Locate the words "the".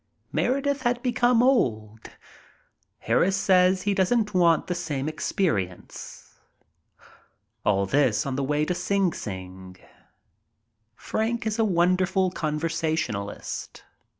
4.65-4.73, 8.35-8.43